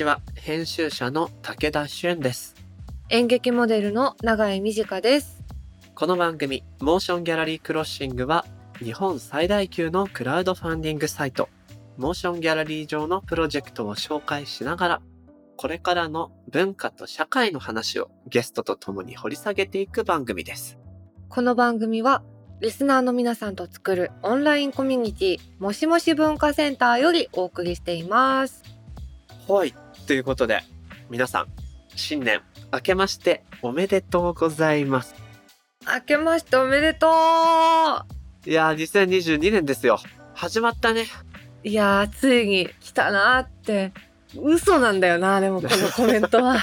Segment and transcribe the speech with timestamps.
[0.00, 0.22] ちは。
[0.34, 2.54] 編集者の武田俊です。
[3.10, 5.44] 演劇モデルの永井美智香です。
[5.94, 8.46] この番組、 MOTION GALLERY CROSSING は、
[8.78, 11.50] 日本最大級のクラウドファンディングサイト、
[11.98, 15.02] MOTION GALLERY 上のプロジェクトを紹介しながら、
[15.58, 20.78] これからの文化と社会の話をゲストと共に掘り下げていく番組です。
[21.28, 22.22] この番組は
[22.62, 28.62] リスナーの皆さんと作るオンラインコミュニティもしもし文化センターよりお送りしています。
[29.46, 29.74] はい。
[30.10, 30.64] ということで、
[31.08, 31.46] 皆さん、
[31.94, 32.40] 新年
[32.72, 35.14] 明けましておめでとうございます。
[35.86, 37.06] 明けましておめでと
[38.44, 40.00] いやー、2022年ですよ。
[40.34, 41.02] 始まったね。
[41.64, 43.92] ういやーついに来たなーって
[44.34, 46.56] 嘘なんだよなでもこの コメントは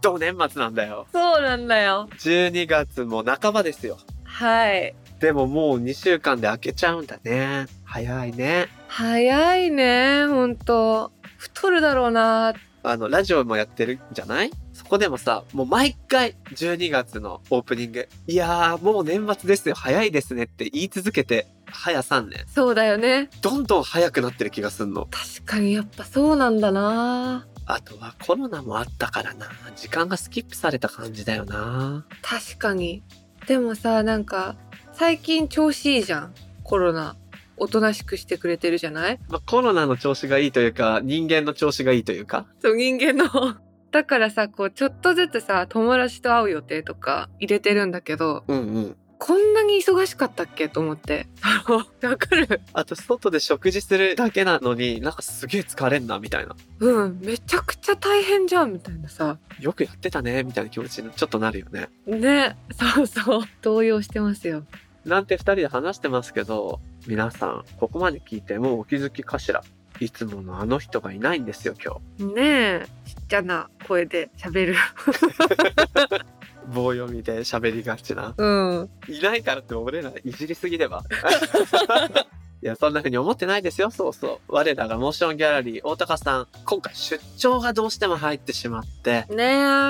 [0.00, 1.06] ど年末なんだよ。
[1.12, 3.98] そうなんだよ12月も半ばですよ。
[4.24, 7.66] はいでももう2週間で開けちゃうんだね。
[7.84, 8.68] 早いね。
[8.88, 12.54] 早いねほんと太るだろうな
[12.86, 14.50] あの、ラジオもやってるじゃない？
[14.72, 18.08] そこでもさ、もう毎回12月のオープニング。
[18.26, 19.74] いやー、もう年末ですよ。
[19.74, 22.44] 早いですねって言い続けて、早3年。
[22.46, 25.08] そうだよねどんどん早くなってる気がすんの。
[25.10, 29.48] 確かにやっぱそうなんだなあとはコロナもあったからな。
[29.74, 32.04] 時間がスキップされた感じだよな。
[32.22, 33.02] 確かに
[33.46, 34.56] でもさなんか
[34.92, 37.16] 最近調子いいじゃんコロナ
[37.56, 39.18] おとなしくしてくれてるじゃない？
[39.28, 42.46] まあ、コロナの調子がいいというか、人間の調子がいいというか。
[42.60, 43.56] そう人間の
[43.92, 48.96] だからさこうちょっとずつさ友達と会う予定とか入れてるんだけどうんうん。
[49.16, 50.68] こんなに忙しかったっけ？
[50.68, 51.28] と思って
[52.02, 52.60] わかる？
[52.74, 56.54] あと、外で食事するだけなのに、なんかすげえ疲れんな、みたいな。
[56.80, 61.88] うんめちゃくちゃ大変じゃんみたいなさよくやってたね、みたいな気持ちにちょっとなるよね。
[62.06, 62.56] ね
[62.94, 64.64] そうそう動揺してますよ
[65.06, 69.62] なんて二人で話してますけど、皆さん、ここまで聞いてもうお気づきかしら？
[70.00, 71.74] いつものあの人がいないんですよ、
[72.18, 74.80] 今ねえちっちゃな声で喋る日。
[76.72, 78.34] 棒読みで喋りがちな。
[78.36, 81.04] うんいないからって俺らいじりすぎれば。
[82.62, 83.90] いや、そんな風に思ってないですよ。
[83.90, 84.52] そうそう。
[84.52, 89.44] 我らがモーションギャラリー、大高さん、今回出張がどうしても入ってしまって、ね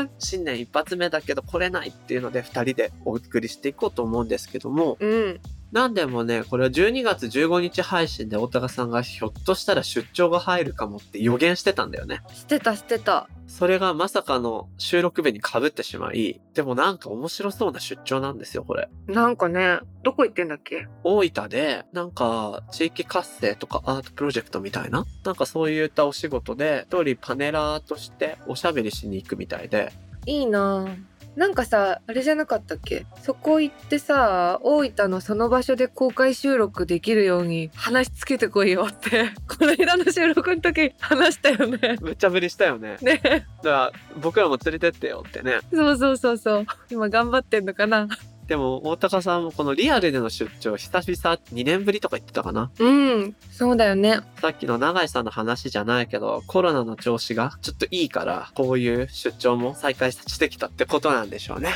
[0.06, 5.40] え新年一発目だけど来れないっていうので二人でお送りしていこうと思うんですけども、うん
[5.74, 12.22] なんでもね、これは12月15日配信で大高さんがひょっとしたら出張が入るかもって予言してたんだよね。
[12.32, 13.28] してたしてた。
[13.48, 18.88] それがまさかの収録日に被ってしまい、でもなんか面白そうな出張なんですよ、これ。
[19.08, 20.86] なんかねどこ行ってんだっけ？
[21.02, 29.92] 大分で、なんか地域活性とかアートプロジェクトみたいな、なんかそういったお仕事で、一人パネラーとしておしゃべりしに行くみたいで、
[30.24, 30.96] いいなぁ
[31.36, 33.06] なんかさあれじゃなかったっけ？
[33.22, 41.96] そこ行ってさ大分のその場所で公開収録できるように話つけてこいよって この間の収録の時 話したよね。
[42.02, 42.96] めっちゃぶりしたよね。
[43.02, 43.20] ね。
[43.22, 45.58] だから僕らも連れてってよってね。
[45.72, 46.66] そうそうそうそう。
[46.90, 48.06] 今頑張ってんのかな？
[48.46, 52.70] でも大高さんもこのリアルでの出張久々2年ぶりとか言ってたかな？
[52.78, 61.70] うんそうだよねさっきの永井さんの話じゃないけど、コロナの調子がちょっといいから、こういう出張も再開してきたってことなんでしょうね。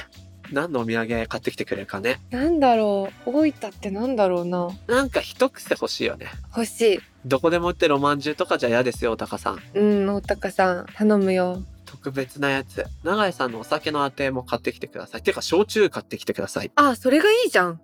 [0.51, 2.21] 何のお土産買ってきてくれるかね？
[2.31, 6.27] なんだろう大分ってなんだろうななんか一癖欲しいよね。
[6.57, 9.59] 欲しいどこでも売ってるおまんじゅうとかじゃ嫌ですよ、大高さん。
[9.75, 11.63] うん大高さん頼むよ
[12.09, 12.87] 特別なやつ。
[13.05, 15.23] 永井さんのお酒のあても買ってきてください。
[15.23, 16.73] てか、焼酎買ってきてください。
[16.75, 17.81] あそれがいいじゃん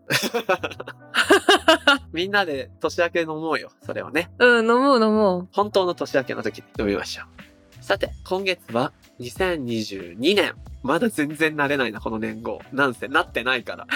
[2.13, 3.71] みんなで年明け飲もうよ。
[3.85, 4.31] それをね。
[4.39, 7.85] うん飲もう飲もう本当の年明けの時に飲みましょう。
[7.85, 10.55] さて、今月は2022年。
[10.83, 12.61] まだ全然慣れないな、この年号。
[12.73, 13.87] なんせ、なってないから。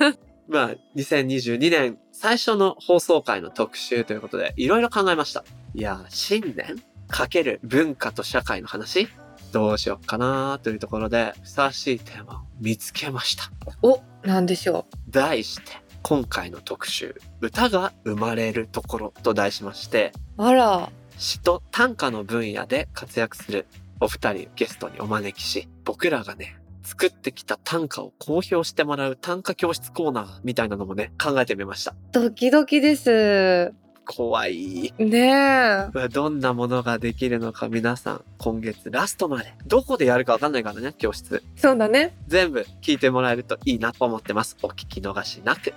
[0.48, 5.44] まあ、2022年最初の放送回の特集ということで、いろいろ考えました。
[5.74, 6.76] いや、新年？
[7.08, 9.08] かける文化と社会の話？
[9.52, 13.50] どうしよっかなというところで、ふさわしいテーマを見つけました。
[13.82, 15.72] おなんでしょ題して、
[16.02, 23.66] 今回の特集、歌が生まれるところと題しまして、うあら詩と短歌の分野で活躍する
[24.00, 31.94] お二人ゲストにお招きし、僕らがね、作ってきた短歌を公表してもらう短歌教室コーナーみたいなのもね、考えてみました。
[32.12, 33.72] ドキドキです
[34.08, 34.94] 怖い。
[34.98, 41.42] ねえどんなものができるのか皆さん、今月ラストまで、どこでやるかわかんないからね、教室。
[41.56, 44.56] そうだね全部聞いてもらえるといいなと思ってます。
[44.62, 45.74] お聞き逃しなく。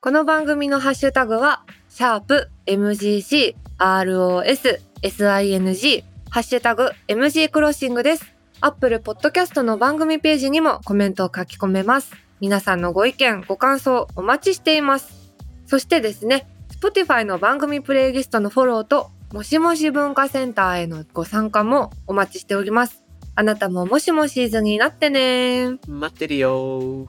[0.00, 8.24] この番組のハッシュタグは、シャープ MGC ROS SING ハッシュタグ MG クロッシングです。
[8.62, 12.12] Apple Podcast の番組ページにもコメントを書き込めます。
[12.40, 15.34] 皆さんのご意見、ご感想お待ちしています。
[15.66, 23.04] そしてですね、Spotify の番組プレイリストのフォローともしもし文化センターへのご参加もお待ちしております。
[23.36, 25.78] あなたももしもシーズンになってね。
[25.86, 27.08] 待ってるよ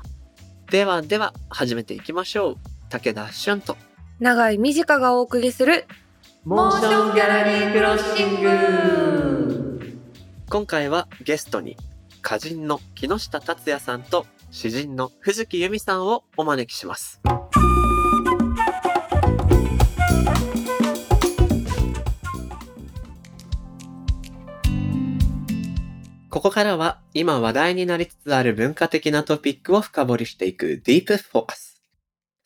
[0.72, 2.56] ではでは始めていきましょう
[2.90, 3.76] 武田俊と
[4.22, 5.86] 長井美佳がお送りする
[6.46, 10.00] モーションギャラリークロッシング
[10.50, 11.76] 今回はゲストに
[12.24, 17.20] 歌人の木下達也さんと詩人の藤木由美さんをお招きします
[26.32, 31.84] ここからは今話題になりつつある文化的なトピックを深掘りしていくディープフォーカス。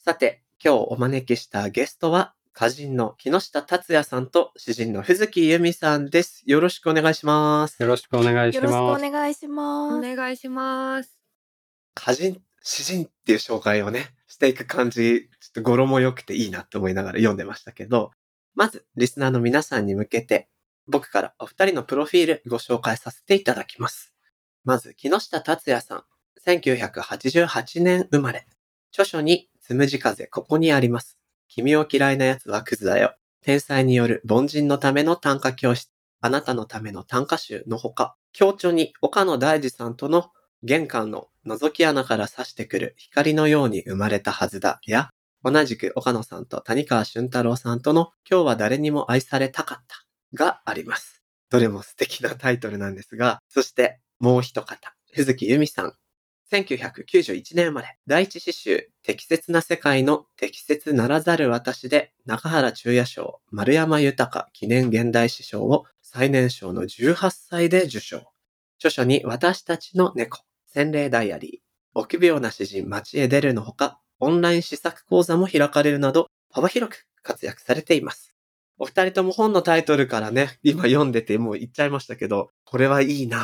[0.04, 6.42] さて、今日お招きしたゲストは歌人の木下達也さんと詩人の藤木由美さんです。
[6.48, 7.80] よろしくお願いします。
[7.80, 9.02] よろしくお願いしよろしくおます。
[9.12, 10.02] 願いしおます。
[10.02, 11.20] 願いします。
[11.96, 18.10] 歌人、詩人っていう紹介をね、していく感じ、ちょっと語呂も良くていいなと思いながら読んでましたけど、
[18.56, 20.50] まず、リスナーの皆さんに向けて、
[20.88, 24.14] 僕からお二人のプロフィールご紹介させていただきます。
[24.64, 26.04] まず、木下達也さん。
[26.46, 28.48] 1988年生まれ。
[28.92, 31.18] 著書に、つむじ風ここにあります。
[31.48, 33.16] 君を嫌いな奴はクズだよ。
[33.42, 35.92] 天才による凡人のための短歌教室。
[36.22, 40.32] あなたのための短歌集のほか、強調に岡野大二さんとの
[40.64, 45.10] 玄関の覗き穴から差してくる光のように生まれたはずだや、
[45.44, 50.05] 同じく岡野さんと谷川俊太郎さんとの今日は誰にも愛されたかった
[50.36, 51.24] があります。
[51.50, 55.94] どれも素敵なタイトルなんですが、そしてもう一方、鈴木由美さん。
[56.52, 68.32] 1991年生まれ、第一詩集、適切な世界の適切ならざる私で、中原中也賞、丸山豊記念現代詩賞を最年少の18歳で受賞。
[68.78, 78.35] 著書に私たちの猫、洗礼ダイアリー、臆病な詩人街へ出るのほか、オンライン試作講座も開かれるなど、幅広く活躍されています。
[78.78, 83.42] お二人とも本のタイトルからね、今読んでてもう言っちゃいましたけど、これはいいなぁ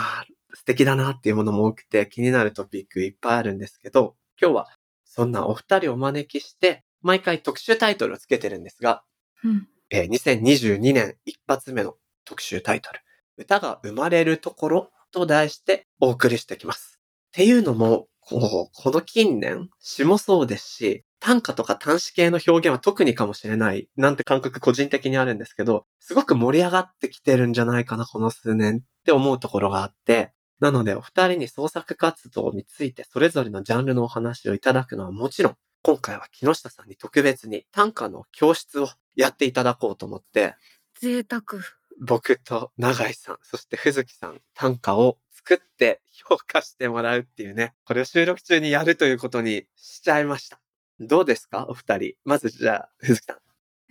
[0.53, 4.67] 素敵だなっていうものも多くて気になるトピックいっぱいあるんですけど、今日は
[5.05, 9.03] そんなお二人をお招きして、毎回特集タイトルをつけてるんですが、
[9.43, 11.95] うんえー2022年一発目の
[12.25, 12.99] 特集タイトル、
[13.37, 16.99] 歌が生まれるところと題してお送りしてきます。
[16.99, 40.55] っていうのも、こう、この近年、詩もそうですし、短歌とか短詩系の表現は特にかもしれない、なんて感覚個人的にあるんですけど、すごく盛り上がってきてるんじゃないかな、この数年って思うところがあって、なのでお二人に創作活動についてそれぞれのジャンルのお話をいただくのはもちろん、今回は木下さんに特別に短歌の教室をやっていただこうと思って、
[40.99, 41.61] 贅沢。
[42.03, 50.60] 僕と永井さん、そして藤木さん、短歌を作って評価してもらうっていうね、これを収録中にやるということにしちゃいました。
[51.01, 51.65] どうですか？
[51.67, 52.13] お二人。
[52.23, 53.37] まずじゃあ、藤木さん。
[53.37, 53.39] い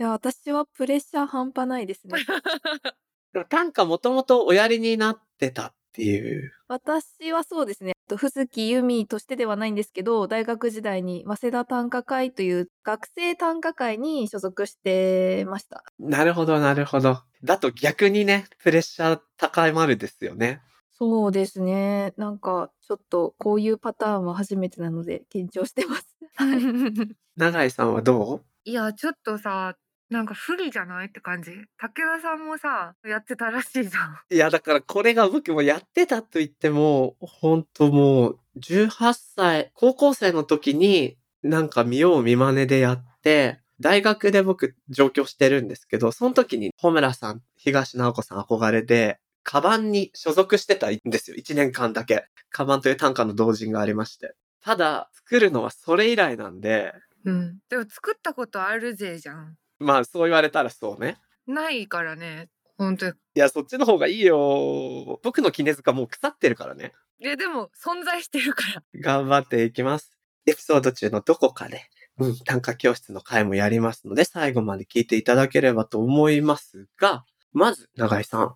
[0.03, 2.15] や、私はプレッシャー半端ないですね。
[3.33, 6.53] でも短歌もともとおやりになってたっていう。
[6.69, 7.93] 私はそうですね。
[8.09, 15.85] と藤木由美としてではないんですけど、大学時代に早稲田短歌会という学生短歌会に所属してました。
[15.99, 17.23] なるほど、なるほど。
[17.45, 20.61] だと逆にね、プレッシャー高まるですよね。
[21.03, 22.13] そうですね。
[22.19, 26.15] なんか、ちょっとこういうパターンは初めてなので緊張してます。
[26.37, 27.17] はい。
[27.39, 29.77] 永井さんはどいや、ちょっとさ、
[30.11, 31.07] なんか不利じゃない？
[31.07, 31.53] って感じ。
[31.53, 34.11] 武田さんもさ、やってたらしいじゃん。
[34.13, 49.19] う いや、だからこれが僕もやってたと言っても、本当もう、18歳、高校生の時に、なんか見よう見真似でやって、大学で僕上京してるんですけど、その時に穂村さん、東直子さん憧れで、
[49.51, 51.37] カバンに所属してたんですよ。
[51.37, 52.25] 1年間だけ。
[52.51, 54.37] カバンという短歌の同人がありまして。
[54.63, 56.93] ただ、作るのはそれ以来なんで、
[57.25, 57.59] うん。
[57.69, 59.57] でも作ったことあるぜじゃん。
[59.81, 61.17] まあそう言われたらそうね。
[61.49, 62.49] ないからね。
[62.79, 63.13] 本当に。
[63.13, 65.19] いや、そっちの方がいいよ。
[65.25, 66.93] 僕の絹塚もう腐ってるからね。
[67.19, 68.85] いや、でも存在してるから。
[69.01, 70.17] 頑張っていきます。
[70.47, 71.83] エピソード中のどこかで、
[72.19, 78.55] うん、短歌教室の回もやりますので、最後まで聞いていただければと思いますが、まず、永井さん。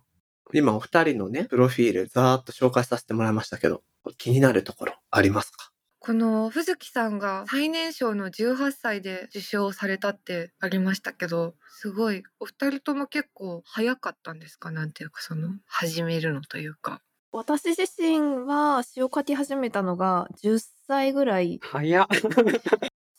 [0.53, 3.81] 今お二人のね、プロフィールざーっと紹介させてもらいましたけど、
[4.17, 5.71] 気になるところありますか？
[5.99, 14.69] この藤木さんが最年少の18歳で受賞されたってありましたけどすごいお二人とも結構早かったんですか？
[14.69, 17.01] なんていうかその始めるのというか。
[17.31, 21.59] 私自身は詩を書き始めたのが10歳ぐらい。
[21.63, 22.07] 早っ。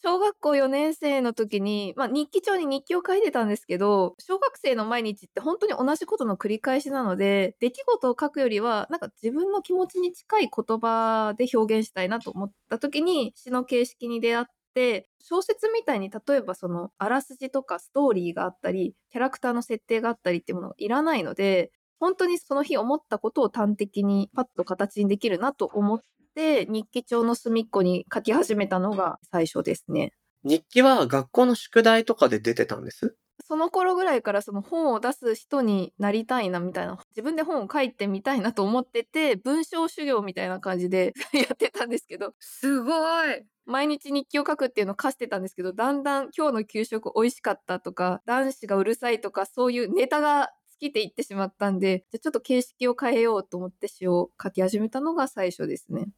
[0.02, 26.00] 小学校4年生の時に、まあ、日記帳に日記を書いてたんですけど小学生の毎日って本当に同じことの繰り返しなので出来事を書くよりはなんか自分の気持ちに近い言葉で表現したいなと思った時に詩の形式に出会って小説みたいに例えばそのあらすじとかストーリーがあったりキャラクターの設定があったりっていうものがいらないので本当にその日思ったことを端的にパッと形にできるなと思っ
[26.36, 30.12] て日記帳の隅っこに書き始めたのが最初ですね。
[30.44, 33.16] 日記は学校の宿題とかで出てたんです？
[33.48, 36.98] その頃ぐらいからその本を出す人になりたいなみたいな。
[37.10, 42.92] 自分で本を書いてみたいなと思ってて文章修行みたいな感じで やってたんですけどすご
[43.26, 43.44] い。
[43.64, 56.08] 毎日日記を書くっていうのを課してたんですけどだんだん今日の給食美味しかったとか男子がうるさいとかそういうネタが尽きていってしまったんでじゃあちょっと形式を変えようと思って詩を書き始めたのが最初ですね。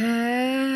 [0.00, 0.04] へ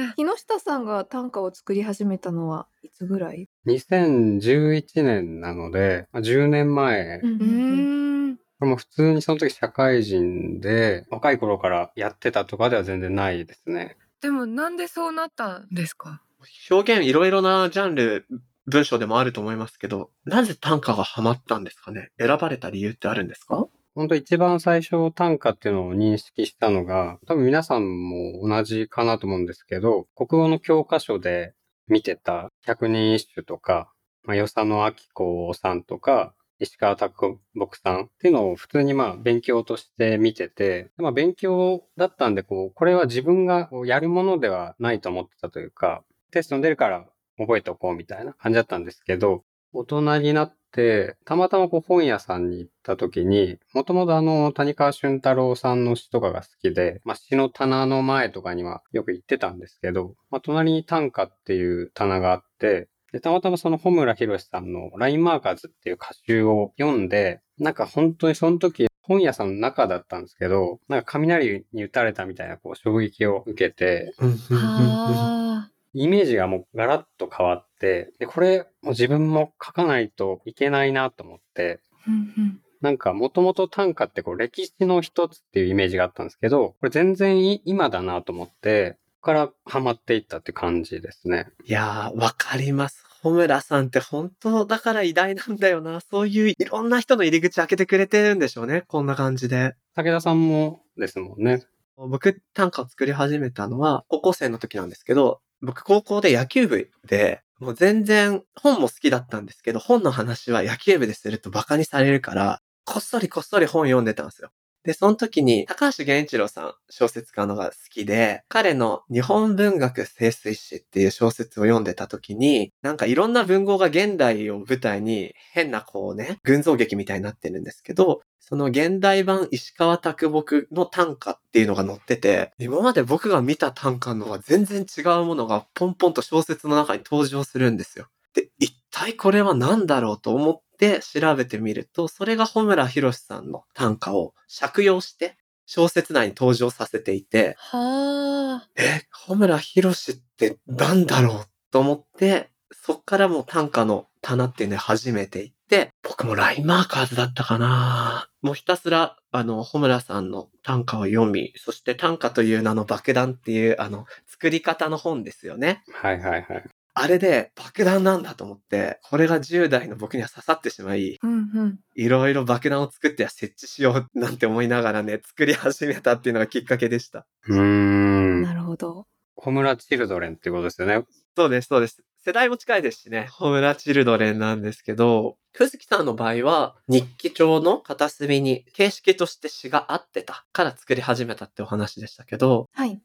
[0.06, 7.20] え木下さんが短歌を作り始めたのはいつぐらい、2011年なので、まあ10年前。
[7.22, 13.96] うーんこれも普通にその時社会人で、若い頃からやってたとかでは全然ないですね。
[14.20, 16.22] でもなんでそうなったんですか？
[16.70, 18.26] 表現いろいろなジャンル、
[18.68, 22.10] 文章でもあると思いますけど、なぜ短歌がハマったんですかね？
[22.18, 23.66] 選ばれた理由ってあるんですか？
[23.94, 31.54] 本当一番最初短歌っていうのを認識したのが、多分皆さんも同じかなと思うんですけど、国語の教科書で
[31.88, 33.90] 見てた百人一首とか、
[34.24, 47.06] まあ、与謝野明子さんとか、石川啄木さんっていうのを普通にまあ勉強として見てて、まあ勉強だったんでこう、これは自分がやるものではないと思ってたというか、テストに出るから
[47.38, 91.48] 覚えておこうみたいな感じだったんですけど、大人になって、たまたまこう本屋さんに行った時に、もともとあの、谷川俊太郎さんの詩とかが好きで、まあ詩の棚の前とかにはよく行ってたんですけど、まあ隣に短歌っていう棚があって、で、たまたまその穂村博さんの LINE マーカーズっていう歌集を読んで、なんか本当にその時本屋さんの中だったんですけど、なんか雷に打たれたみたいなこう衝撃を受けて、はイメージがもうガラッと変わって、で、これもう自分も書かないといけないなと思って、あうんうんなんかもともと短歌ってこう歴史の一つっていうイメージがあったんですけど、これ全然い今だなと思って、ここからハマっていったって感じですね。
[91.64, 93.04] いやー、わかります。
[93.20, 96.00] 穂村さんって本当だから偉大なんだよな。
[96.00, 98.84] そういういろんな人の入り口開けてくれてるんでしょうね。
[98.86, 99.74] こんな感じで。
[99.96, 101.66] 武田さんもですもんね。
[101.96, 114.50] 僕、短歌を作り始めたのは高校生の時なんですけど、僕高校で野球部で、もう全然本も好きだったんですけど、本の話は野球部ですると馬鹿にされるから、こっそりこっそり本読んでたんですよ。
[114.88, 138.06] で、その時に高橋源一郎さん、小説家のが好きで、彼の日本文学清水詩っていう小説を読んでた時に、なんかいろんな文豪が現代を舞台に変なこうね、群像劇みたいになってるんですけど、その現代版石川啄木の短歌っていうのが載ってて、今まで僕が見た短歌のは全然違うものがポンポンと小説の中に登場するんですよ。
[138.32, 148.68] で、一体これは何だろうと思って調べてみると、それが穂村博さんの短歌を借用して小説内に登場させていて、はあ。
[148.76, 165.82] え、穂村博ってなんだろうと思って、そっからもう短歌の棚っていうのを初めて行って、僕もラインマーカーズだったかなもうひたすら、あの、穂村さんの短歌を読み、そして短歌という名の爆弾っていう、あの、作り方の本ですよね。
[165.92, 166.64] はいはいはい。
[167.00, 171.78] あれで爆弾なんだと思って、これが10代の僕には刺さってしまい、うんうん。
[171.94, 177.26] いろいろ爆弾を作っては設置しようなんて思いながらね、作り始めたっていうのがきっかけでした。
[177.46, 178.42] うーん。
[178.42, 179.06] なるほど。
[179.34, 181.04] 小村チルドレンっていうことですよね。
[181.36, 182.02] そうです、そうです。
[182.24, 193.00] 世代も近いですしね、ホムラチルドレンなんですけど、藤木さんの場合は日記帳の片隅に形式として詩が合ってたから作り始めたってお話でしたけど、はい。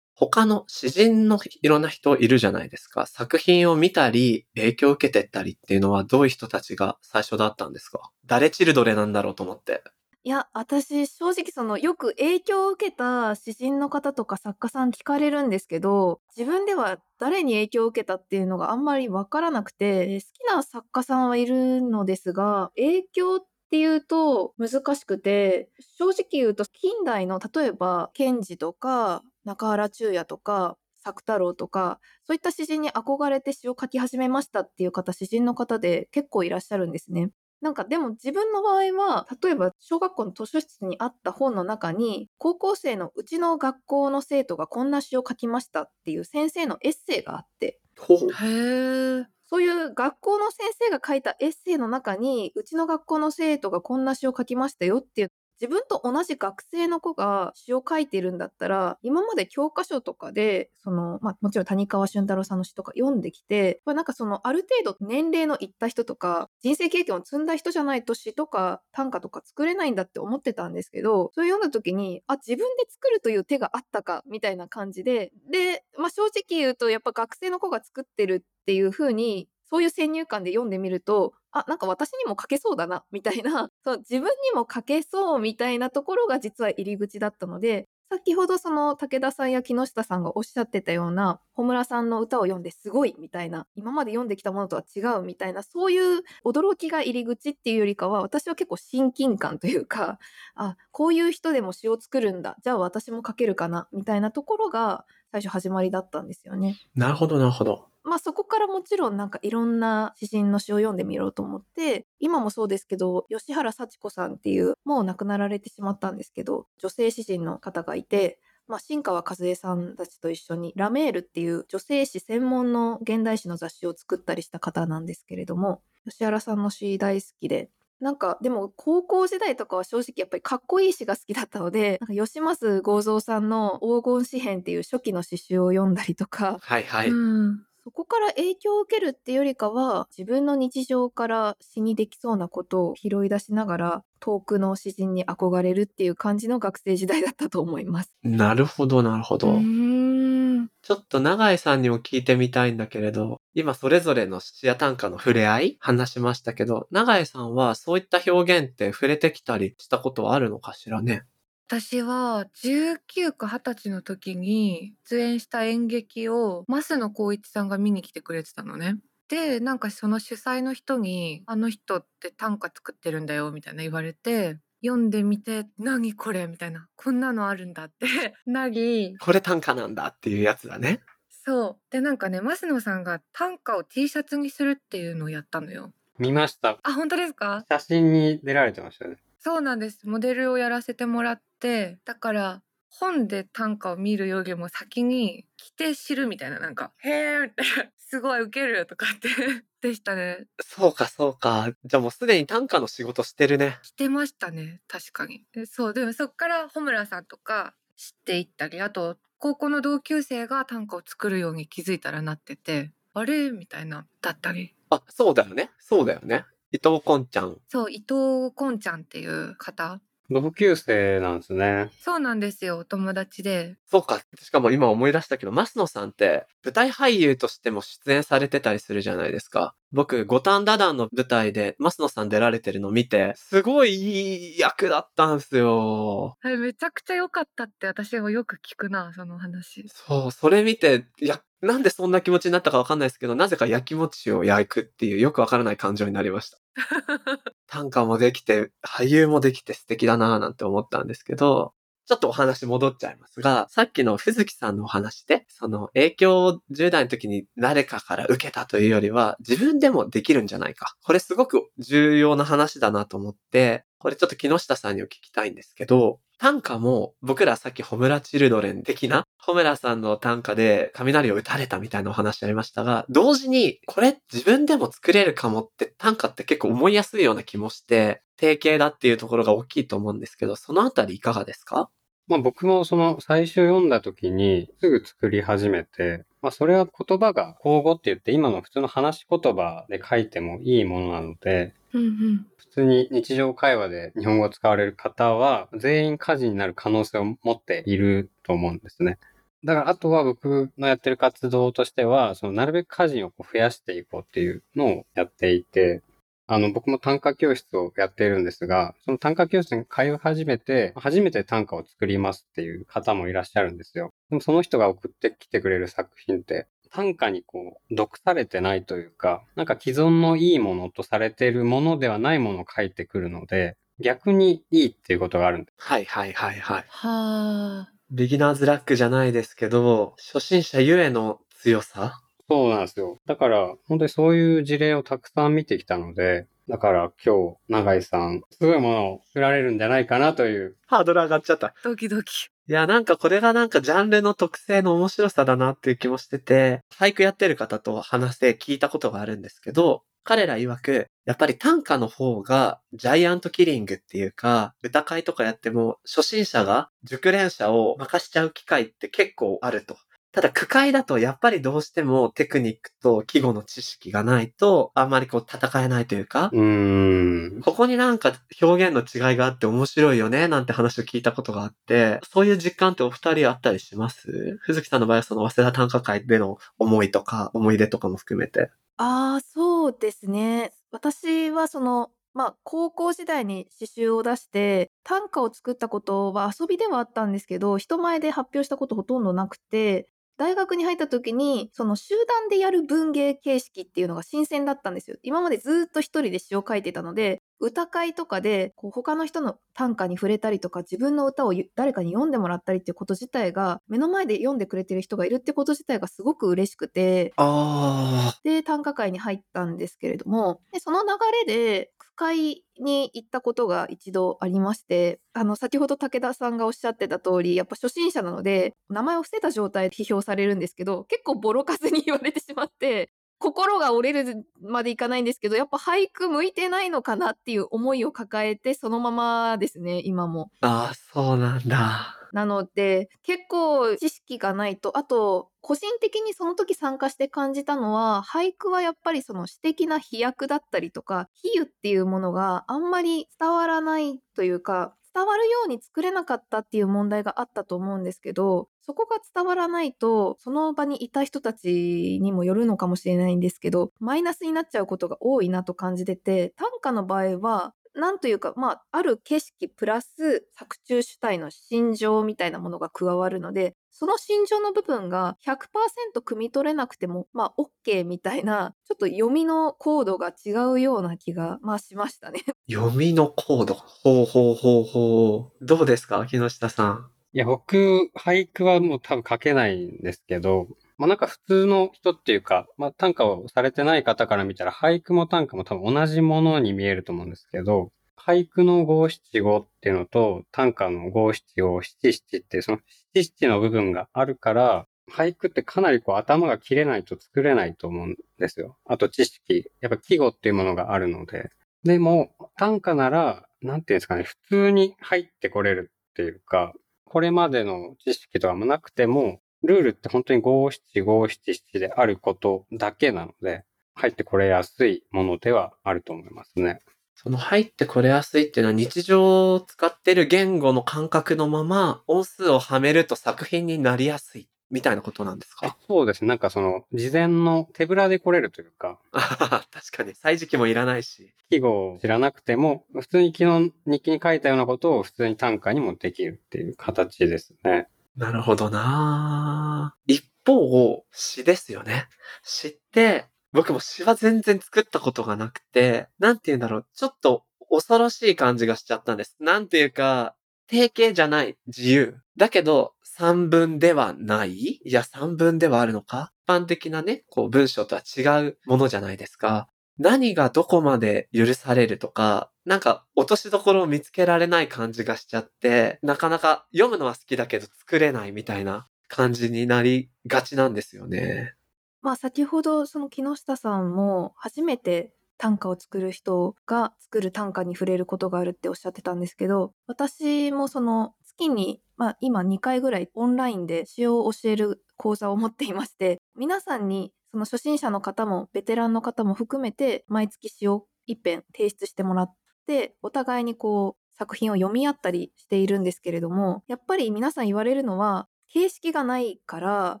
[0.20, 3.06] 他の詩人のいろんな人いるじゃないですか。
[3.06, 8.10] 作品を見たり、影響を受けてったりっていうのはどういう人たちが最初だったんですか？
[8.26, 9.84] 誰チルドレなんだろうと思って。
[10.24, 37.30] いや、私、正直その、よく影響を受けた詩人の方とか作家さん聞かれるんですけど、自分では誰に影響を受けたっていうのがあんまりわからなくて、好きな作家さんはいるのですが、影響っていうと難しくて、正直言うと近代の例えば、賢治とか中原中也とか、作太郎とか、そういった詩人に憧れて詩を書き始めましたっていう方、詩人の方で結構いらっしゃるんですね。
[37.60, 48.32] なんかでも自分の場合は例えば小学校の図書室にあった本の中に高校生のうちの学校の生徒がこんな詩を書きましたっていう先生のエッセイがあってほう。
[48.32, 49.26] へえ。
[49.50, 55.28] そういう学校の先生が書いたエッセイの中にうちの学校の生徒がこんな詩を書きましたよっていう
[55.60, 100.18] 自分と同じ学生の子が詩を書いてるんだったら、今まで教科書とかで、その、まあもちろん谷川俊太郎さんの詩とか読んできて、まあなんかそのある程度年齢のいった人とか、人生経験を積んだ人じゃないと詩とか短歌とか作れないんだって思ってたんですけど、それ読んだ時に、あ、自分で作るという手があったか、みたいな感じで、で、まあ正直言うと、やっぱ学生の子が作ってるっていう風にそういう先入観で読んでみると、あ、なんか私にも書けそうだな、みたいな、 そう、自分にも書けそうみたいなところが実は入り口だったので、先ほどその武田さんや木下さんがおっしゃってたような、穂村さんの歌を読んですごいみたいな、今まで読んできたものとは違うみたいな、そういう驚きが入り口っていうよりかは、私は結構親近感というか、
[100.56, 106.76] あ、こういう人でも詩を作るんだ、じゃあ私も書けるかな、みたいなところが最初始まりだったんですよね。
[106.94, 107.88] なるほど、なるほど。
[108.08, 137.08] まあそこからもちろんなんかいろんな詩人の詩を読んでみようと思って今もそうですけど吉原幸子さんっていうもう亡くなられてしまったんですけど女性詩人の方がいてまあ、新川和恵さんたちと一緒にラメールっていう女性誌専門の現代詩の雑誌を作ったりした方なんですけれども吉原さんの詩大好きでなんかでも高校時代とかは正直やっぱりかっこいい詩が好きだったのでなんか吉増剛三さんの黄金詩編っていう初期の詩集を読んだりとかはいはい。
[137.08, 148.12] うんそこから影響を受けるってよりかは自分の日常から詩にできそうなことを拾い出しながら遠くの詩人に憧れるっていう感じの学生時代だったと思います。
[148.22, 149.52] なるほど、なるほど。
[149.52, 161.22] うんちょっと永井さんにも聞いてみたいんだけれど、今それぞれの詩や短歌の触れ合い話しましたけど、永井さんはそういった表現って触れてきたりしたことはあるのかしらね？
[161.70, 168.96] 私は19か20歳の時に出演した演劇を増野光一さんが見に来てくれてたのね。
[169.28, 178.06] でなんかその主催の人に「あの人って短歌作ってるんだよ」みたいな言われて読んでみて「何これ」みたいな「こんなのあるんだ」って
[178.46, 181.00] なりこれ短歌なんだっていうやつだね。
[181.28, 185.92] そうでなんかね増野さんが短歌を T シャツにするっていうのをやったのよ。
[186.18, 186.78] 見ました。
[186.82, 187.66] あ本当ですか？
[187.68, 189.18] 写真に出られてましたよね。
[189.40, 190.08] そうなんです。
[190.08, 199.28] モデルをやらせてもらって、だから本で短歌を見るよりも先に着て知るみたいななんか「へえ」みたいな「すごいウケる」とかって
[199.80, 200.48] でしたね。
[200.60, 201.70] そうか、そうか。
[201.84, 203.78] じゃあもうすでに短歌の仕事してるね。
[203.84, 205.44] 着てましたね確かに。
[205.52, 213.50] でそうでもそっから穂村さんとか知っていったりあと高校の同級生が短歌を作るように気づいたらなっててあれ？
[213.52, 214.74] みたいなだったり。
[214.90, 215.70] あ、そうだよね。
[215.78, 216.44] そうだよね。
[216.70, 217.56] 伊藤こんちゃん。
[217.68, 220.00] そう伊藤こんちゃんっていう方
[220.30, 221.90] 同級生なんですね。
[222.00, 224.20] そうなんですよお友達でそうか。
[224.42, 229.74] しかも今思い出したけど、増野さんって舞台俳優としても出演されてたりするじゃないですか。
[229.90, 236.36] 僕、五反田団の舞台で増野さん出られてるの見て、すごいいい役だったんですよ。
[236.44, 246.58] めちゃくちゃ良かったって私はよく聞くなその話そう、それ見て、いや、なんでそんな気持ちになったかわかんないですけど、なぜか焼き餅を焼くっていうよくわからない感情になりました。
[247.66, 251.74] 短歌もできて、俳優もできて素敵だなぁなんて思ったんですけど、
[252.08, 260.94] ちょっとお話戻っちゃいますが、さっきの藤木さんのお話で、その影響を10代の時に誰かから受けたというよりは、自分でもできるんじゃないか。
[261.02, 281.88] これすごく重要な話だなと思って、これちょっと木下さんにお聞きたいんですけど、短歌も僕らさっきホムラチルドレン的な、ホムラさんの短歌で雷を打たれたみたいなお話ありましたが、同時にこれ自分でも作れるかもって短歌って結構思いやすいような気もして、定型だっていうところが大きいと思うんですけど、そのあたりいかがですか？
[282.26, 299.18] まあ僕もその最初読んだ時にすぐ作り始めて、まあそれは言葉が口語って言って今の普通の話し言葉で書いてもいいものなので、うんうん普通に日常会話で日本語を使われる方は全員火事になる可能性を持っていると思うんですね。
[299.64, 306.02] だからあとは僕のやってる活動としては、そのなるべく家人をこう増やしていこうっていうのをやっていて、
[306.50, 314.12] あの僕も短歌教室をやっているんですが、その短歌教室に通い始めて、初めて短歌を作りますっていう方もいらっしゃるんですよ。
[314.30, 325.86] でもその人が送ってきてくれる作品って、短歌にこう、毒されてないというか、なんか既存のいいものとされているものではないものを書いてくるので、逆にいいっていうことがあるんです。
[325.86, 326.84] はいはいはいはい。
[326.88, 332.22] はあビギナーズラックじゃないですけど、初心者ゆえの強さ？
[332.48, 333.18] そうなんですよ。
[333.26, 340.76] だから、本当にそういう事例をたくさん見てきたので、だから今日、永井さん、すごいものを作られるんじゃないかなという。
[340.86, 341.74] ハードル上がっちゃった。
[341.84, 359.96] ドキドキいや、なんかこれがなんかジャンルの特性の面白さだなっていう気もしてて、俳句やってる方と話して聞いたことがあるんですけど、彼ら曰く、やっぱり短歌の方がジャイアントキリングっていうか、歌会とかやっても初心者が熟練者を任しちゃう機会って結構あると。
[360.30, 367.62] ただ、区会だとやっぱりどうしてもテクニックと季語の知識がないと、あんまりこう戦えないというか、うーん。
[367.62, 374.58] ここになんか表現の違いがあって面白いよね、なんて話を聞いたことがあって、そういう実感ってお二人あったりします？
[374.60, 378.70] 藤木さんの場合はその早稲田短歌会での思いとか、思い出とかも含めて。
[378.98, 380.72] ああ、そうですね。
[380.90, 390.08] 私はその、まあ、高校時代に詩集を出して、短歌を作ったことは遊びではあったんですけど、人前で発表したことほとんどなくて、
[390.38, 395.16] 大学に入った時に、その集団でやる文芸形式っていうのが新鮮だったんですよ。
[395.22, 411.08] 今までずっと一人で詩を書いてたので、歌会とかでこう他の人の短歌に触れたりとか自分の歌をゆ誰かに読んでもらったりっていうこと自体が目の前で読んでくれてる人がいるってこと自体がすごく嬉しくてあで短歌会に入ったんですけれどもでその流
[411.46, 430.50] れで区会に行ったことが一度ありましてあの先ほど武田さんがおっしゃってた通りやっぱ初心者なので名前を伏せた状態で批評されるんですけど結構ボロカスに言われてしまって心が折れるまでいかないんですけどやっぱ俳句向いてないのかなっていう思いを抱えてそのままですね今も。
[430.60, 432.17] あ、あ、そうなんだ。
[432.32, 467.54] なので結構知識がないとあと個人的にその時参加して感じたのは俳句はやっぱりその詩的な飛躍だったりとか比喩っていうものがあんまり伝わらないというか伝わるように作れなかったっていう問題があったと思うんですけどそこが伝わらないとその場にいた人たちにもよるのかもしれないんですけどマイナスになっちゃうことが多いなと感じてて短歌の場合はなんというか、まあ、ある景色プラス作中主体の心情みたいなものが加わるので、その心情の部分が100%汲み取れなくても、まあ、
[467.86, 472.40] OK みたいな、ちょっと読みのコードが違うような気が、まあ、しましたね。
[472.70, 473.74] 読みのコード？
[473.74, 475.64] ほうほうほうほう。
[475.64, 477.10] どうですか木下さん？
[477.32, 492.78] いや、僕、俳句はもう多分書けないんですけど、まあなんか普通の人っていうか、まあ短歌をされてない方から見たら、俳句も短歌も多分同じものに見えると思うんですけど、俳句の五七五っていうのと短歌の五七五七七ってその
[493.14, 498.76] 七七の部分があるから、俳句ってかなりこう頭が切れないと作れないと思うんですよ。
[498.84, 501.50] あと知識、やっぱ季語っていうものがあるので。
[501.84, 516.80] でも短歌なら、なんていうんですかね、普通に入ってこれるっていうか、これまでの知識とかもなくても、ルールって本当に五七五七七であることだけなので、入ってこれやすいものではあると思いますね。
[517.16, 525.76] その入ってこれやすいっていうのは日常を使ってる言語の感覚のまま音数をはめると作品になりやすいみたいなことなんですか？
[525.88, 526.28] そうですね。
[526.28, 530.14] なんかその、事前の手ぶらで来れるというか、あはは確かに。
[530.14, 531.32] 歳時記もいらないし。
[531.50, 537.88] 記号を知らなくても、普通に昨日日記に書いたようなことを普通に短歌にもできるっていう形ですね。
[538.18, 542.08] なるほどな一方、詩ですよね。
[542.42, 549.36] 詩って、僕も詩は全然作ったことがなくて、なんて言うんだろう、ちょっと恐ろしい感じがしちゃったんです。
[549.38, 550.34] なんていうか、
[550.66, 552.16] 定型じゃない、自由。
[552.36, 554.50] だけど、三文ではない？
[554.52, 556.32] いや、三文ではあるのか？
[556.44, 559.68] 一般的なね、こう文章とは違うものじゃないですか。
[559.98, 571.54] 何がどこまで許されるとか、なんか落としどころを見つけられない感じがしちゃって、なかなか読むのは好きだけど作れないみたいな感じになりがちなんですよね。
[572.00, 592.34] まあ先ほどその木下さんも初めて短歌を作る人が作る短歌に触れることがあるっておっしゃってたんですけど私もその月に、まあ、今2回ぐらいオンラインで詩を教える講座を持っていまして皆さんにその初心者の方もベテランの方も含めて毎月詩を一編提出してもらっ
[592.66, 600.00] てお互いにこう作品を読み合ったりしているんですけれどもやっぱり皆さん言われるのは形式がないから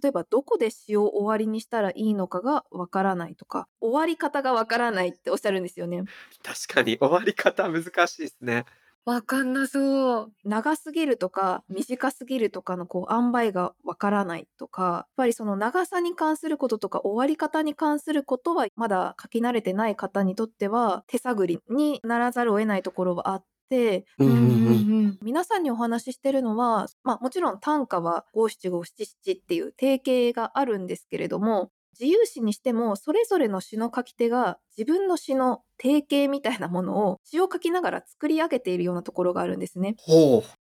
[0.00, 6.04] 例えばどこで詩を終わりにしたらいいのかがわからないとか終わり方がわからないっておっしゃるんですよね
[6.42, 8.64] 確かに終わり方難しいですね。
[9.04, 10.32] わかんなそう。
[10.44, 39.96] 長すぎるとか短すぎるとかのこう塩梅がわからないとかやっぱりその長さに関することとか終わり方に関することはまだ書き慣れてない方にとっては手探りにならざるを得ないところはあって皆さんにお話ししてるのは、まあ、もちろん短歌は五七五七七っていう定型があるんですけれども自由詩にしてもそれぞれの詩の書き手が自分の詩の定型みたいなものを詩を書きながら作り上げているようなところがあるんですね。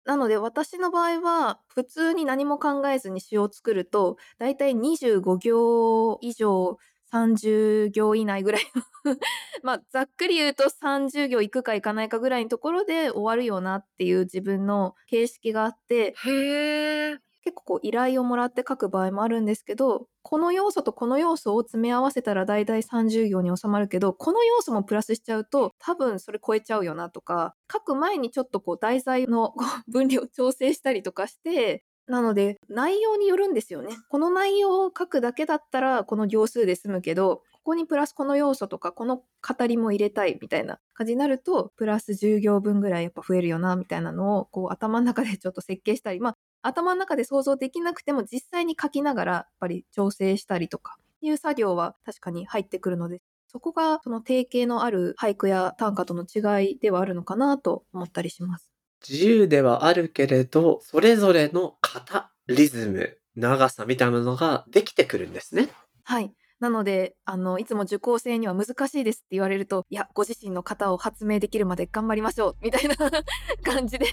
[0.06, 6.78] なので私の場合は普通に何も考えずに詩を作るとだいたい25行以上
[7.12, 8.64] 30行以内ぐらい
[9.06, 9.16] の
[9.64, 17.31] まあざっくり言うと30行いくかいかないかぐらいのところで終わるよなっていう自分の形式があってへえ。
[17.44, 29.54] 結構こう依頼をもらって書く場合もあるんですけどこの要素とこの要素を詰め合わせたら大体30行に収まるけどこの要素もプラスしちゃうと多分それ超えちゃうよなとか書く前にちょっとこう題材の
[29.88, 33.96] 分量を調整したりとかしてなので内容によるんですよね。
[34.10, 53.22] この内容を書くだけだったらこの行数で済むけどここにプラスこの要素とかこの語りも入れたいみたいな感じになるとプラス10行分ぐらいやっぱ増えるよなみたいなのをこう頭の中でちょっと設計したりまあ頭の中で想像できなくても実際に書きながらやっぱり調整したりとかいう作業は確かに入ってくるので
[53.52, 58.72] そこがその定型のある俳句や短歌との違いではあるのかなと思ったりします。
[59.08, 65.68] 自由ではあるけれど、それぞれの型、リズム、長さみたいなのができてくるんですね。
[66.04, 66.32] はい。
[66.62, 72.96] なので、あの、いつも受講生には難しいですって言われると、いや、ご自身の型を発明できるまで頑張りましょうみたいな
[73.66, 74.06] 感じで、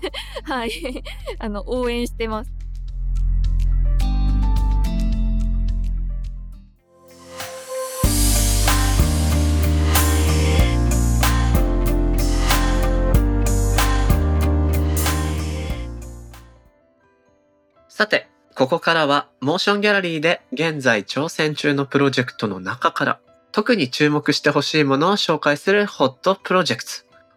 [0.44, 0.72] はい。
[1.38, 2.50] あの、応援してます。
[17.90, 23.20] さて、ここからは、モーションギャラリーで現在挑戦中のプロジェクトの中から、
[23.52, 26.90] 特に注目してほしいものを紹介するホットプロジェクト。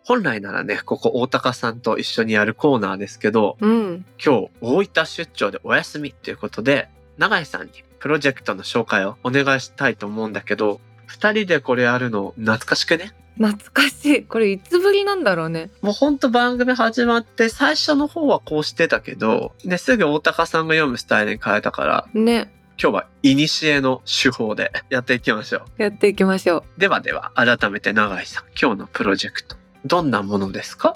[0.03, 4.03] 本来ならね、ここ大高さんと一緒にやるコーナーですけど、うん。
[4.17, 13.13] 今日大分出張でお休みっていうことで、永井さんにプロジェクトの紹介をお願いしたいと思うんだけど、二人でこれやるの懐かしくね？
[13.37, 14.23] 懐かしい。
[14.23, 15.69] これいつぶりなんだろうね。
[15.81, 22.53] もうほんと番組始まって最初の方はこうしてたけど、で、すぐ大高さんが読むスタイルに変えたから、ね。
[22.81, 25.81] 今日は古の手法でやっていきましょう。
[25.81, 26.79] やっていきましょう。
[26.79, 30.95] ではでは、改めて永井さん、今日のプロジェクト、どんなものですか？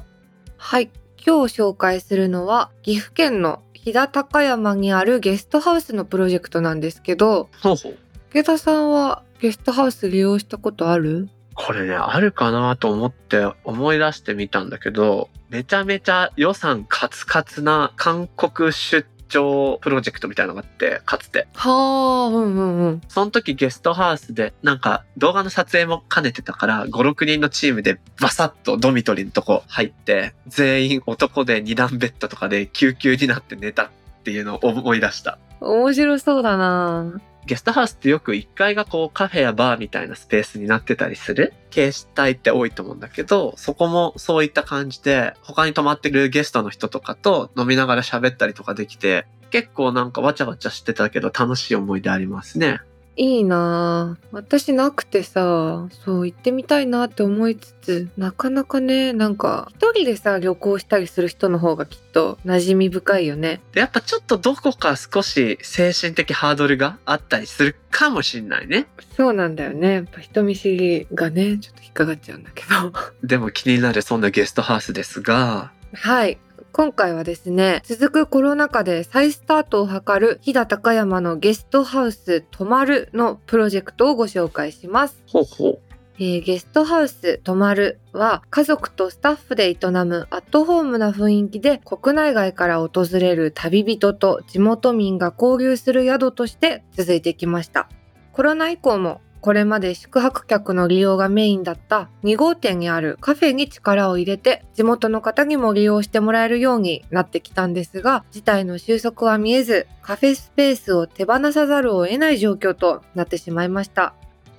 [0.58, 0.90] はい。
[1.26, 7.98] 今日紹介するのは岐阜県の飛騨高山にあるゲストハウスのプロジェクトなんですけど、ほうほう。
[8.30, 11.30] 池田さんはゲストハウス利用したことある？
[11.56, 21.48] これね、あるかなと思って思い出してみたんだけど、めちゃめちゃ予算カツカツな韓国出張プロジェクトみたいなのがあって、かつて。
[21.54, 23.02] はあ、うんうんうん。
[23.08, 33.90] その時ゲストハウスで、なんか動画の撮影も兼ねてたから、5、6人のチームでバサッとドミトリーのとこ入って、全員男で2段ベッドとかで救急になって寝たっ
[34.24, 35.40] ていうのを思い出した。
[35.62, 41.54] 面白そうだなゲストハウスってよく1階がこうカフェやバーみたいなスペースになってたりする？
[41.70, 52.80] 形態って多いと思うんだけど、そこもそういった感じで他に泊まってるゲストの人とかと飲みながら喋ったりとかできて、結構なんかわちゃわちゃしてたけど楽しい思い出ありますね。
[53.18, 63.62] いいなあ私なくてさ、そう行ってみたいなって思いつつ、なかなかね、なんか一人でさ、旅行したりする人の方がきっと馴染み深いよね。
[63.72, 68.88] でやっぱちょっとどこか少し精神的ハードルがあったりするかもしんないね。
[69.16, 69.94] そうなんだよね。
[69.94, 72.92] やっぱ人見知りがね、ちょっと引っかかっちゃうんだけど。
[73.24, 76.38] でも気になるそんなゲストハウスですが、はい。
[76.78, 85.24] 今回はですね、続くコロナ禍で再スタートを図る飛騨高山のゲストハウス泊まるのプロジェクトをご紹介します。
[85.26, 85.80] ほうほう。
[86.20, 97.88] えーゲストハウス泊まるは家族とスタッフで営むアットホームな雰囲気で国内外から訪れる旅人と地元民が交流する宿として続いてきました。
[98.34, 114.16] コロナ以降もこれまで宿泊客の利用がメインだった2号店にあるカフェに力を入れて地元の方にも利用してもらえるようになってきたんですが事態の収束は見えずカフェスペースを手放さざるを得ない状況となってしまいました。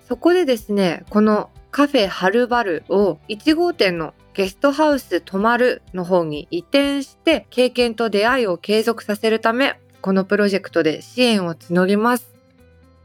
[0.07, 12.36] そこでですね、このカフェはるばるを1号店のゲストハウス泊まるの方に移転して経験と出会いを継続させるため、このプロジェクトで支援を募ります。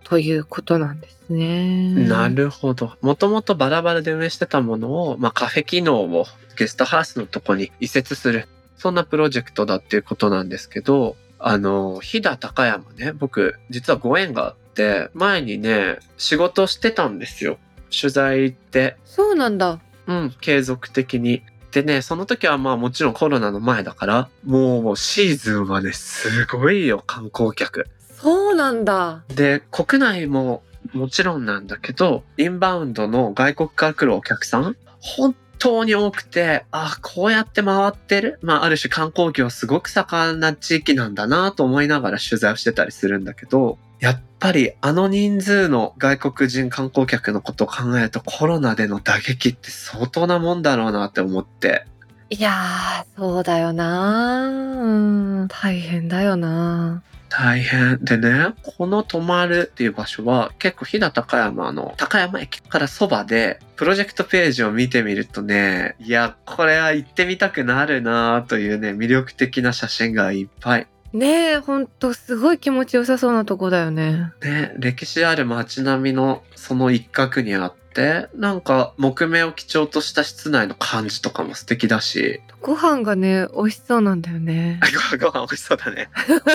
[0.03, 1.93] ということなんですね。
[2.07, 2.93] なるほど。
[3.01, 6.25] もともとバラバラで運営してたものを、まあ、カフェ機能を
[6.57, 8.47] ゲストハウスのとこに移設する。
[8.77, 17.57] そんなプロジェクトだっていうことなんですけど、あの、飛騨高山ね、僕、実はご縁があって、前にね、仕事してたんですよ。
[17.91, 19.79] 取材行って、そうなんだ。
[20.07, 21.43] うん、継続的に。
[21.71, 27.87] でね、その時はまあもちろんコロナの前だから、もうシーズンはね、すごいよ、観光客。
[28.21, 29.23] そうなんだ。
[29.29, 30.61] で、国内も
[30.93, 38.39] もちろんなんだけど、インバウンドの外国から来るお客さん、本当に多くて、あ、こうやって回ってる。
[38.41, 51.85] まあ、ある種観光業すごく盛んな地域なんだなと思いながら取材をしてたりするんだけど、やっぱりあの人数の外国人観光客のことを考えるとコロナでの打撃って相当なもんだろうなって思って。
[52.31, 58.03] いやー、そうだよなうん、大変だよな大変。
[58.03, 70.87] でね、この泊まるっていう場所は結構飛騨高山の高山駅からそばで、プロジェクトページを見てみるとね、いや、これは行ってみたくなるなというね、魅力的な写真がいっぱい。
[71.13, 74.31] ねえ、ほんとすごい気持ちよさそうなとこだよね。
[74.41, 84.79] ね、歴史ある街並みのその一角にあって、なんか木目を基調とした室内の感じとかも素敵だし、ご飯がね、美味しそうなんだよね。
[85.19, 86.09] ご ご飯美味しそうだね。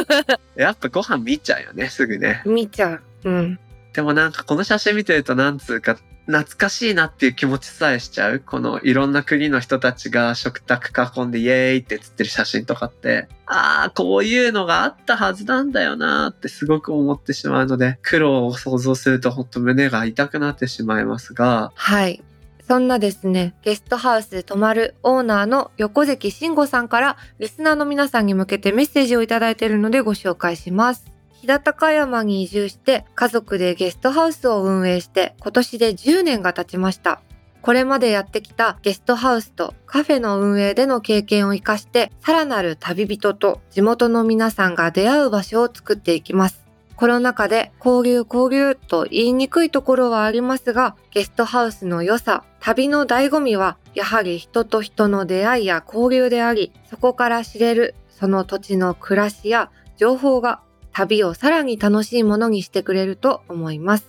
[0.57, 2.43] やっぱご飯見ちゃうよね、すぐね。
[2.45, 3.03] 見ちゃう。
[3.25, 3.59] うん。
[3.93, 8.43] でもなんかこの写真見てるとなんつうか懐かしいなっていう気持ちさえしちゃう。
[8.45, 22.23] このいろんな国の人たちが食卓囲んでイエーイって写ってる写真とかって、ああ、こういうのがあったはずなんだよなってすごく思ってしまうので、苦労を想像するとほんと胸が痛くなってしまいますが、はい。
[22.67, 31.16] そんなですね、ゲストハウスで泊まるオーナーの横関慎吾さんからリスナーの皆さんに向けてメッセージをいただいているのでご紹介します。
[31.41, 37.21] 飛騨高山に移住して家族でゲストハウスを運営して今年で10年が経ちました。
[37.63, 46.67] これまでやってきたゲストハウスとカフェの運営での経験を活かしてさらなる旅人と地元の皆さんが出会う場所を作っていきます。
[46.97, 60.63] コロナ禍で交流交流と言いにくいところはありますが、ゲストハウスの良さ、旅の醍醐味は、やはり人と人の出会いや交流であり、そこから知れる、その土地の暮らしや情報が、
[60.97, 64.07] 旅をさらに楽しいものにしてくれると思います。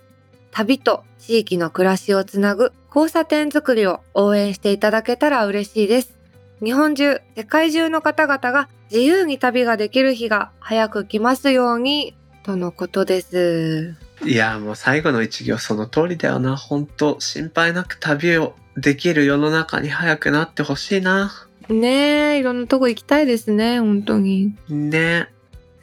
[0.52, 6.16] 旅と地域の暮らしをつなぐ交差点づくりを応援していただけたら嬉しいです。
[6.64, 13.98] 日本中、世界中の方々が自由に旅ができる日が早く来ますように、とのことです。
[14.24, 16.56] いやもう最後の一行その通りだよな。
[16.56, 21.34] ほんと心配なく旅をできる世の中に早くなってほしいな。
[21.68, 24.56] ねえ、いろんなとこ行きたいですね、本当に。
[24.70, 25.37] ねえ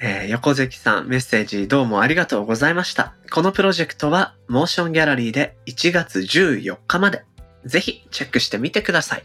[0.09, 3.15] ー横関さんメッセージどうもありがとうございました。
[3.33, 7.25] このプロジェクトはモーションギャラリーで1月14日まで。
[7.65, 9.25] ぜひチェックしてみてください。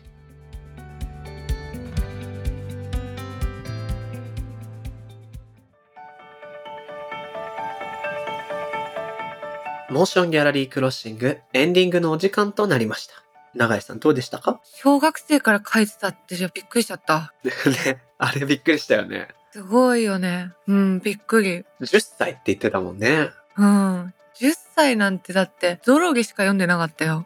[9.90, 13.16] モーションギャラリークロッシングエンディングのお時間となりました。
[13.56, 14.62] 永井さんどうでしたか？
[14.64, 17.34] 小学生から書いてたってじゃびっくりしちゃった。
[17.44, 19.30] ね、あれびっくりしたよね。
[19.52, 20.54] すごいよね。
[20.68, 21.66] うん、びっくり。
[21.82, 23.30] 10歳って言ってたもんね。
[23.58, 24.14] うん。
[24.40, 27.26] 10歳なんてだって、ゾロリしか読んでなかったよ。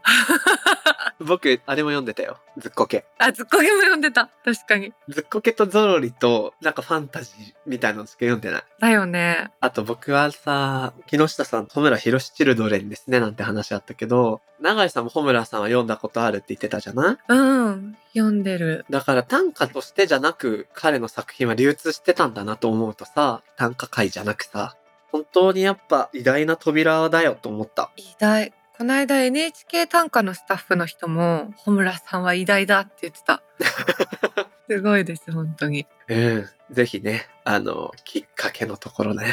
[1.24, 2.38] 僕、あれも読んでたよ。
[2.58, 3.06] ずっこけ。
[3.18, 4.30] あ、ずっこけも読んでた。
[4.46, 4.94] 確かに。
[5.10, 8.64] ずっこけとゾロリと、なんかファンタジーみたいなのしか読んでない。
[8.80, 9.52] だよね。
[9.60, 17.18] あと僕はさ、木下さん、ホムラヒロシチルドレンですね、なんて話あったけど、永井さんもホムラさんは読んだことあるって言ってたじゃない？
[17.28, 17.98] うん。
[18.14, 18.86] 読んでる。
[18.90, 24.76] だから短歌としてじゃなく、彼の作品は流通してたんだなと思うとさ、短歌界じゃなくさ、
[25.12, 27.92] 本当にやっぱ偉大な扉だよと思った。
[27.98, 28.54] 偉大。
[28.76, 33.44] この間 NHK 短歌のスタッフの人も、穂村さんは偉大だって言ってた。
[34.68, 35.86] すごいです、本当に。
[36.08, 36.50] うん。
[36.72, 39.28] ぜひね、あの、きっかけのところね。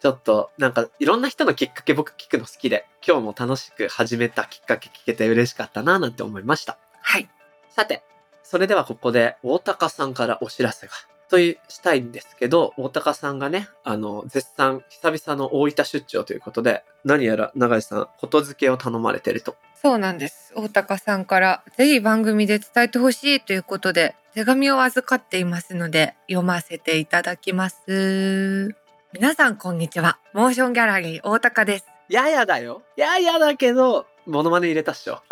[0.00, 6.76] ちょっと、なんか、いろんな人のきっかけ僕聞くの好きで、今日も楽しく始めたきっかけ聞けて嬉しかったな、なんて思いました。
[7.00, 7.30] はい。
[7.70, 8.02] さて、
[8.42, 10.92] それではここで、大高さんからお知らせが。
[11.32, 19.56] という、したいんですけど、大高さんがね、あの、絶賛、久々の大分出張ということで、何やら永井さん、ことづけを頼まれてると。
[19.80, 20.52] そうなんです。
[20.54, 28.76] 大高さんからぜひ番組で伝えてほしいということで手紙を預かっていますので読ませていただきます。
[29.14, 30.18] 皆さんこんにちは。
[30.34, 31.86] モーションギャラリー大高です。
[32.10, 32.82] ややだよ。
[32.96, 35.22] ややだけど、モノマネ入れたっしょ。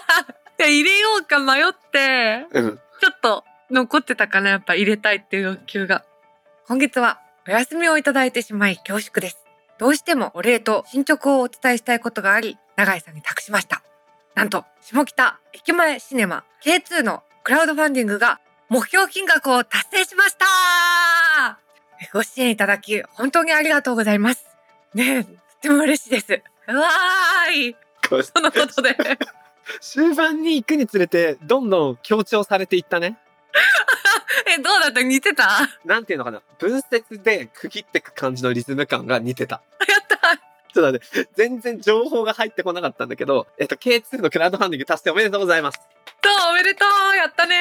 [0.58, 2.80] 入れようか迷ってうん。
[3.00, 6.04] ちょっと残ってたかなやっぱ入れたいっていう欲求が。
[6.68, 9.38] 今月はお休みをいただいてしまい恐縮です。
[9.78, 13.82] どうしてもお礼と進捗をお伝えしたいことがあり、永井さんに託しました。
[14.34, 21.58] なんと、下北駅前シネマ K2 のクラウドファンディングが目標金額を達成しました
[22.12, 24.46] ご支援いただき本当にありがとうございます。
[24.94, 25.30] ねえ、と
[25.62, 26.42] ても嬉しいです。
[26.68, 27.76] うわーい
[28.22, 28.96] そのことで。
[29.80, 33.18] 終盤に行くにつれて、どんどん強調されていったね。
[34.54, 35.02] え、どうだった？
[35.02, 35.42] 似てた？
[35.42, 36.42] やっなんていうのかな？
[36.58, 39.62] 分節で区切ってく感じのリズム感が似てた。
[40.08, 40.36] た
[40.72, 45.78] ちょっと待って、全然情報が入ってこなかったんだけど、えっと、K2 のクラウドファンディング達成おめでとうございます。
[46.22, 47.56] とおめでとうやったね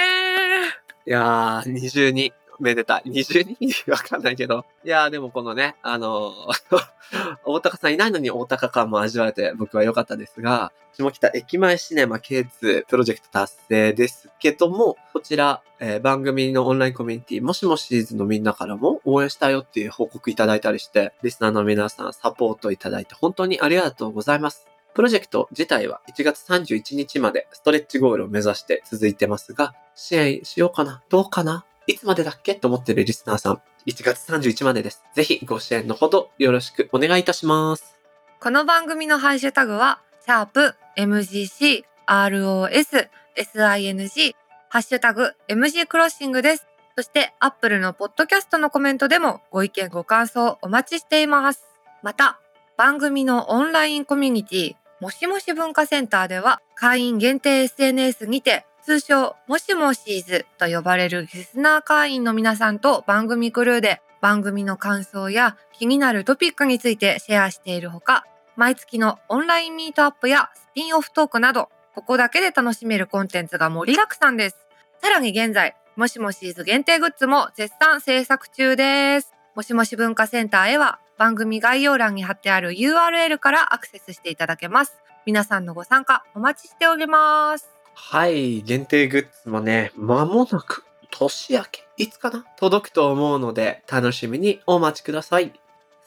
[1.05, 2.31] いやー、22。
[2.61, 3.03] めでたい。
[3.11, 3.91] 22?
[3.91, 4.65] わかんないけど。
[4.83, 6.81] いやー、でもこのね、あのー
[7.43, 24.67] 大高さんいないのに大高感も味わえて僕は良かったですが、下北駅前シネマ K2 プロジェクト達成ですけども、こちら、えー番組のオンラインコミュニティ、もしもシーズンのみんなからも応援したよっていう報告いただいたりして、リスナーの皆さんサポートいただいて本当にありがとうございます。
[24.93, 32.55] プロジェクト自体は1月31日までストレッチゴールを目指して続いてますが、支援しようかなどうかないつまでだっけ？
[32.55, 35.03] と思ってるリスナーさん、1月31までです。
[35.15, 37.97] ぜひご支援のほどよろしくお願いいたします。
[38.39, 44.33] この番組のハッシュタグは、シャープ MGC ROS SING
[44.69, 46.67] ハッシュタグ MG クロッシングです。
[46.95, 51.63] そして、アップルのポッドキャストのコメントでもご意見ご感想お待ちしています。
[52.03, 52.39] また、
[52.77, 68.25] 番組のオンラインコミュニティ、もしもし文化センターでは、会員限定 SNS にて、通称、もしもしーずと呼ばれるリスナー会員の皆さんと番組クルーで、番組の感想や気になるトピックについてシェアしているほか、
[68.55, 74.57] 毎月のオンラインミートアップやスピンオフトークなど、ここだけで楽しめるコンテンツが盛りだくさんです。
[75.01, 79.33] さらに現在、もしもしーず限定グッズも絶賛制作中です。
[79.55, 84.93] もしもし文化センターへは番組概要欄に貼ってある URL からアクセスしていただけます。
[85.25, 87.70] 皆さんのご参加お待ちしております。
[87.93, 95.53] はい、限定グッズもね、間もなく年明け、いつかな届くと思うので、楽しみにお待ちください。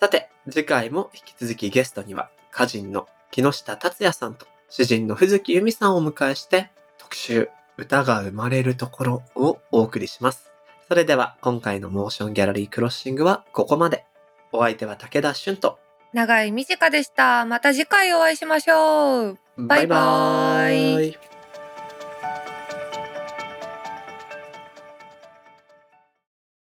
[0.01, 10.51] さて、次回も引き続きゲストには、歌人の木下達也さんと、詩人の藤木由美さんをお迎えして、特集、歌が生まれるところをお送りします。
[10.89, 14.05] それでは、今回のモーションギャラリークロッシングはここまで。
[14.53, 15.79] お相手は武田俊と、
[16.13, 17.45] 長い短でした。
[17.45, 19.39] また次回お会いしましょう。
[19.57, 21.34] バイバーイバイバーイ